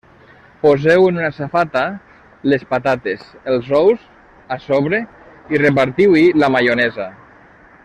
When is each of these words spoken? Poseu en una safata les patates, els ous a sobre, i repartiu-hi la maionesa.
Poseu 0.61 1.03
en 1.09 1.19
una 1.19 1.27
safata 1.39 1.83
les 2.53 2.65
patates, 2.71 3.21
els 3.53 3.69
ous 3.81 4.09
a 4.57 4.59
sobre, 4.65 5.03
i 5.55 5.63
repartiu-hi 5.65 6.25
la 6.45 6.51
maionesa. 6.57 7.09